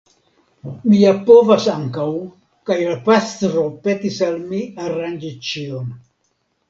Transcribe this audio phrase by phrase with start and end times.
[0.91, 2.07] Mi ja povas ankaŭ,
[2.69, 5.93] kaj la pastro petis al mi aranĝi ĉion.